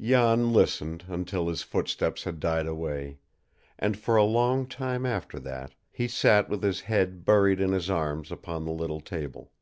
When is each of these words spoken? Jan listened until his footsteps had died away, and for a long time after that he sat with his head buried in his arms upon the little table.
Jan 0.00 0.52
listened 0.52 1.04
until 1.06 1.46
his 1.46 1.62
footsteps 1.62 2.24
had 2.24 2.40
died 2.40 2.66
away, 2.66 3.18
and 3.78 3.96
for 3.96 4.16
a 4.16 4.24
long 4.24 4.66
time 4.66 5.06
after 5.06 5.38
that 5.38 5.76
he 5.92 6.08
sat 6.08 6.48
with 6.48 6.64
his 6.64 6.80
head 6.80 7.24
buried 7.24 7.60
in 7.60 7.70
his 7.70 7.88
arms 7.88 8.32
upon 8.32 8.64
the 8.64 8.72
little 8.72 9.00
table. 9.00 9.52